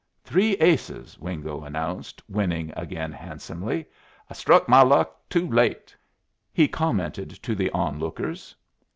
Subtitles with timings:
[0.23, 3.85] "Three aces," Wingo announced, winning again handsomely.
[4.31, 5.95] "I struck my luck too late,"
[6.51, 8.55] he commented to the on lookers.